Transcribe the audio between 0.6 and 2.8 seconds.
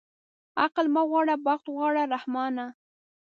عقل مه غواړه بخت اوغواړه رحمانه.